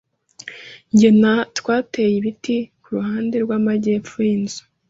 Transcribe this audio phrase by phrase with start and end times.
[0.97, 4.61] Jye na twateye ibiti kuruhande rwamajyepfo yinzu.